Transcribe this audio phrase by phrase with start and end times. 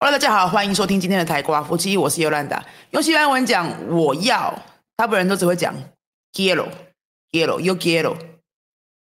[0.00, 2.64] Hello，大家好，欢迎收听今天的台瓜夫妻，我是尤兰达。
[2.92, 4.56] 用西班牙文讲我要，
[4.94, 5.74] 大部分人都只会讲
[6.32, 8.16] quiero，quiero，yo quiero。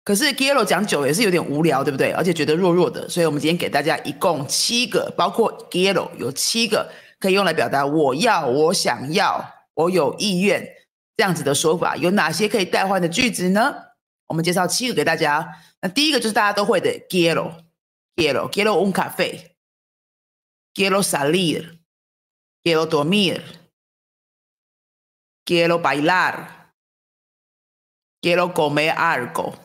[0.03, 2.09] 可是 quiero 讲久也是有点无聊，对不对？
[2.13, 6.89] 而且觉得弱弱的，所以我们今天给大家一共七个，包括 quiero 有七个
[7.19, 10.67] 可以用来表达我要、我想要、我有意愿
[11.15, 11.95] 这样子的说法。
[11.95, 13.71] 有哪些可以代换的句子呢？
[14.25, 15.47] 我们介绍七个给大家。
[15.79, 19.56] 那第一个就是大家都会的 quiero，quiero，quiero un café。
[20.77, 21.83] Quiero salir,
[22.63, 23.43] quiero dormir,
[25.43, 26.71] quiero bailar,
[28.21, 29.55] quiero comer algo,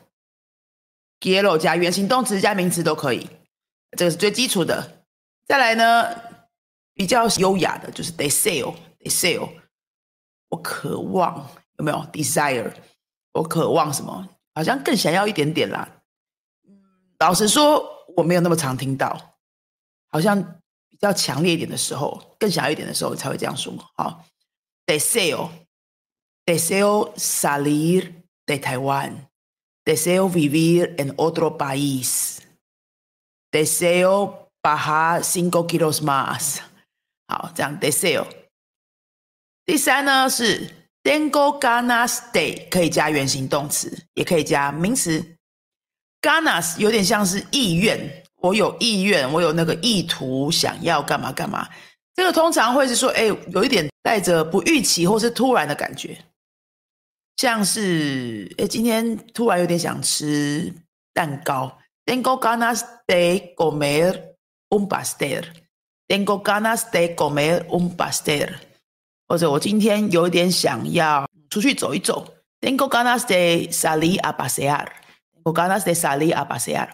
[1.20, 3.28] quiero 加原形动词加名词都可以，
[3.94, 5.04] 这个是最基础的。
[5.44, 6.16] 再来呢，
[6.94, 9.60] 比较优雅的就是 deseo, deseo，
[10.48, 12.72] 我渴望有没有 desire？
[13.32, 14.26] 我渴望什么？
[14.54, 15.86] 好像更想要一点点啦。
[17.18, 19.36] 老实说，我没有那么常听到，
[20.08, 20.61] 好像。
[21.02, 23.74] 要强烈一点的时候，更想要一点的时候才会这样说。
[23.96, 24.24] 好
[24.86, 25.50] ，deseo
[26.46, 28.12] deseo salir
[28.46, 29.28] de Taiwan,
[29.84, 32.38] deseo vivir en otro país,
[33.50, 36.60] deseo bajar cinco kilos más。
[37.26, 38.26] 好，这样 deseo。
[39.64, 45.36] 第三呢是 tengo ganas de，可以加原形动词，也可以加名词。
[46.20, 48.24] ganas 有点像是意愿。
[48.42, 51.68] 我有意愿，我有那个意图，想要干嘛干嘛。
[52.14, 56.18] 这个通常会是说，哎，有一点带着不预期或是突然的感觉，
[57.36, 60.72] 像是，哎，今天突然有点想吃
[61.14, 61.78] 蛋糕。
[62.04, 64.34] Tengo ganas de comer
[64.70, 65.44] un pastel.
[66.08, 68.52] Tengo ganas de comer un pastel.
[69.28, 72.26] 或者我今天有一点想要出去走一走。
[72.60, 74.88] Tengo ganas de salir a pasear.
[75.32, 76.88] Tengo ganas de salir a pasear.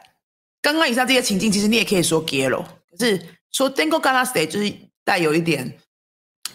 [0.61, 4.73] 刚刚以上这些情境，其实你也可以说 quiero，可是说 dengo ganas de 就是
[5.05, 5.67] 带有一点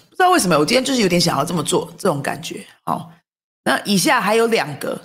[0.09, 2.65] 不知道为什么，我今天就是有点想要这么做这种感觉。
[2.83, 3.11] 好，
[3.63, 5.01] 那以下还有两个，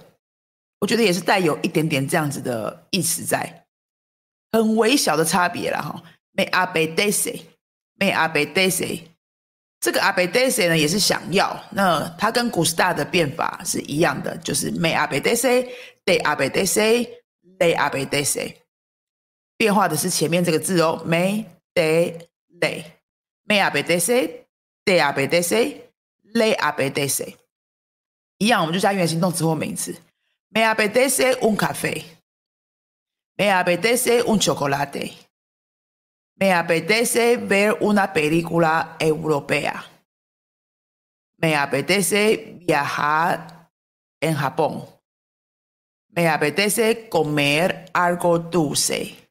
[0.81, 3.65] 我觉得也是带有一点点这样子的意思在，
[4.53, 6.03] 很微小的差别了哈。
[6.35, 9.01] may apetece，me apetece，
[9.81, 18.55] 这个 apetece 呢也是想要，那它跟 gusta 的变法是一样的，就是 may apetece，de apetece，de apetece。
[19.59, 22.29] 变化的是前面这个字哦，me de
[22.61, 27.35] le，me apetece，de apetece，le apetece，
[28.39, 30.01] 一样，我们就加原形动词或名词
[30.49, 43.73] ，me apetece un café，me apetece un chocolate，me apetece ver una película europea，me apetece viajar
[44.21, 49.28] en Japón，me apetece comer algo dulce。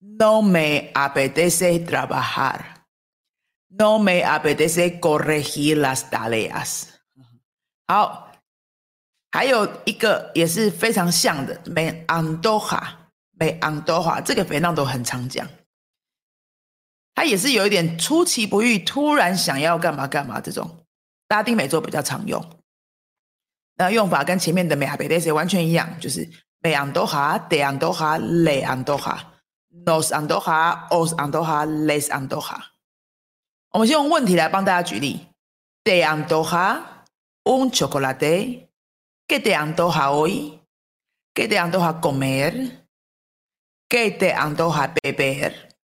[0.00, 2.84] No me apetece trabajar.
[3.68, 6.84] No me apetece corregir las tareas.
[7.86, 8.32] 好，
[9.30, 15.46] 还有一个也是非常像的，me antoja，me antoja，这个肥浪都很常讲。
[17.14, 20.86] 它也是有一点出其不意，突然想要干嘛干嘛这种，
[21.28, 22.42] 拉丁美洲比较常用。
[23.74, 26.24] 那用法跟前面的 me apetece 完全一样，就是
[26.60, 29.18] me antoja，de antoja，le antoja。
[29.86, 32.62] Nos antoja, os antoja, les antoja。
[33.70, 35.26] 我们先用问题来帮大家举例。
[35.84, 37.04] Te antoja
[37.44, 38.68] un chocolate?
[39.26, 40.60] ¿Qué te antoja hoy?
[41.34, 42.86] ¿Qué te antoja comer?
[43.88, 45.76] ¿Qué te antoja beber?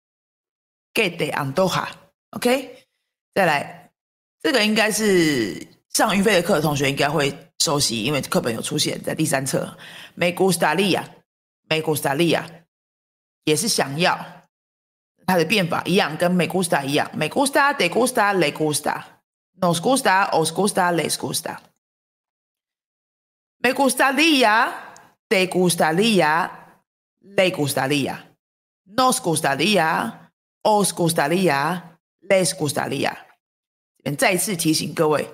[0.95, 1.89] ¿Qué te antoja?
[2.31, 2.87] OK，
[3.35, 3.91] 再来，
[4.43, 9.77] 这个应该是上云飞的课的同学应该会熟悉，因为课本有出现在第三册。
[10.15, 11.05] Me gustaría,
[11.69, 12.64] me gustaría。
[13.45, 14.19] 也是想要，
[15.27, 19.23] 它的变法一样，跟 me gusta 一样，me gusta, te gusta, le gusta,
[19.61, 21.61] nos gusta, os gusta, les gusta.
[23.59, 24.73] Me gustaría,
[25.29, 26.51] te gustaría,
[27.21, 28.37] le gustaría,
[28.85, 30.31] nos gustaría,
[30.63, 33.17] os gustaría, les gustaría。
[34.19, 35.27] 再一次提醒各位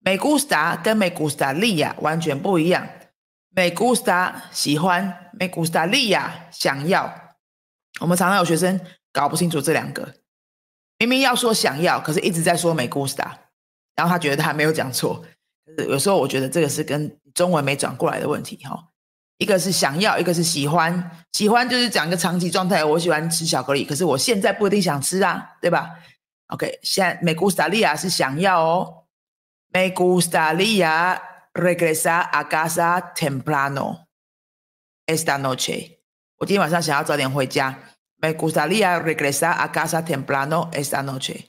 [0.00, 2.88] ，me gusta 跟 me gustaría 完全不一样。
[3.50, 7.25] me gusta 喜欢，me gustaría 想要。
[8.00, 8.80] 我们常常有学生
[9.12, 10.14] 搞不清楚这两个，
[10.98, 13.30] 明明要说想要，可是一直在说美 gusta，
[13.94, 15.24] 然后他觉得他没有讲错。
[15.78, 18.88] 有时候我觉得这个是跟中文没转过来的问题哈。
[19.38, 21.10] 一个是想要，一个是喜欢。
[21.32, 25.90] 喜欢就是讲一个长期状态，我喜欢吃巧克力，可是我现在不一定想吃啊，对吧
[26.48, 29.04] ？OK，现在美 gusta 利亚是想要哦。
[29.68, 31.20] 美 gusta 利亚
[31.52, 34.06] regresa a casa temprano
[35.06, 35.95] esta noche。
[36.37, 37.77] 我今天晚上想要早点回家。
[38.17, 41.47] Me gustaría regresar a casa temprano esta noche，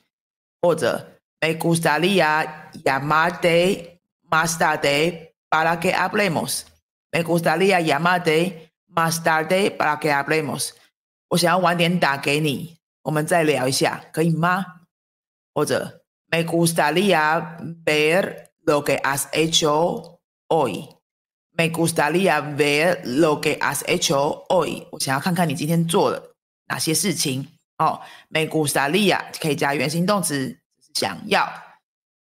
[0.60, 4.00] 或者 Me gustaría llamarte
[4.30, 10.70] más tarde para que hablemos。Me gustaría llamarte más tarde para que hablemos。
[11.28, 14.64] 我想要晚点打给你，我们再聊一下，可以吗？
[15.54, 20.88] 或者 Me gustaría ver lo que has hecho hoy。
[21.57, 24.85] Me gustaría ver lo que has hecho hoy。
[24.91, 26.35] 我想要看看你今天做了
[26.67, 27.47] 哪些事情。
[27.79, 27.99] 哦
[28.29, 30.59] ，Me gustaría 可以加原形动词，
[30.93, 31.51] 想要。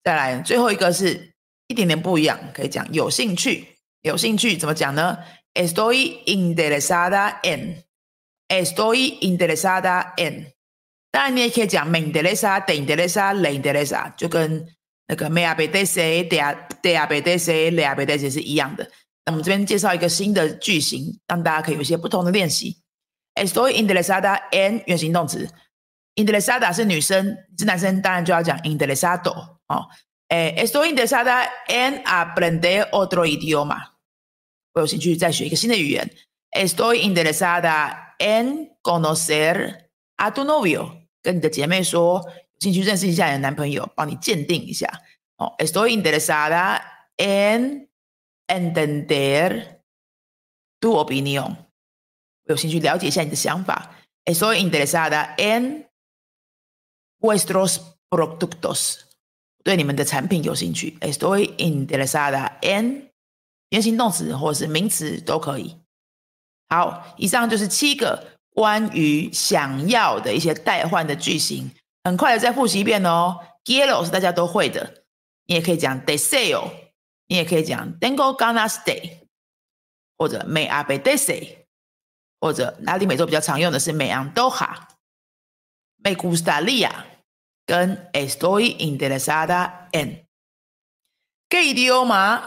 [0.03, 1.33] 再来，最后一个是
[1.67, 3.75] 一点点不一样，可以讲有兴趣。
[4.01, 5.17] 有兴趣怎么讲呢
[5.53, 7.83] ？Estoy interesada en。
[8.47, 10.53] Estoy interesada en。
[11.11, 14.65] 当然，你也可以讲 me interesa, te interesa, le interesa，就跟
[15.07, 18.89] 那个 me apetece, te apetece, le apetece 是一样的。
[19.27, 22.77] 那我们这边介绍一个新的句型，让大家可以有一些不同的练习。
[23.35, 25.49] Estoy interesada en 原形动词
[26.15, 29.89] ，interesada 是女生，是男生当然就要讲 interesado 哦。
[30.29, 33.89] 诶，Estoy interesada en aprender otro idioma。
[34.73, 36.09] 我有兴趣再学一个新的语言。
[36.51, 41.01] Estoy interesada en conocer a tu novio。
[41.21, 44.87] 跟你的姐妹说，有兴趣认识一下你的男朋友，帮你鉴定一下。
[45.35, 46.79] 哦，Estoy interesada
[47.17, 47.86] en
[48.47, 49.81] entender
[50.79, 51.55] tu opinión。
[52.45, 53.95] 我有兴趣了解一下你的想法。
[54.25, 55.87] Estoy interesada en
[57.19, 57.79] vuestros
[58.09, 59.01] productos。
[59.63, 60.97] 对你们的产品有兴趣。
[61.01, 63.09] Estoy interesada en
[63.69, 65.75] 原形动词或是名词都可以。
[66.69, 71.71] 好，以上就是七个关于想要的一些代换的句型。
[72.03, 73.39] 很快的再复习一遍哦。
[73.65, 75.03] Quiero 是大家都会的，
[75.47, 76.69] 你也可以讲 deseo，
[77.26, 79.26] 你也可以讲 tengo ganas de，
[80.16, 81.58] 或者 me apetece。
[82.40, 86.90] 或者拉丁美洲比较常用的是 me antoja，me gustaría
[87.64, 92.42] 跟 estoy interesada en。¿Qué idioma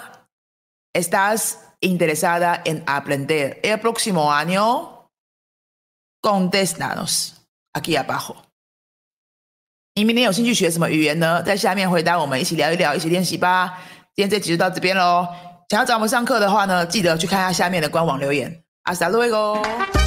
[0.94, 5.08] estás interesada en aprender el próximo año?
[6.22, 7.36] Contéstanos
[7.72, 8.36] aquí abajo。
[9.94, 11.42] 你明年有兴趣学什么语言呢？
[11.42, 13.82] 在下面回答我们，一起聊一聊，一起练习吧。
[14.17, 15.27] 今天这集就到这边喽。
[15.69, 18.63] 想要找我们上课的话呢，记得去看一下下面的官网留言。
[18.85, 20.00] Hasta luigo